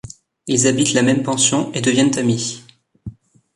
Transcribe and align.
Il 0.47 0.65
habitent 0.65 0.93
la 0.95 1.03
même 1.03 1.21
pension 1.21 1.71
et 1.73 1.81
deviennent 1.81 2.17
amis. 2.17 2.63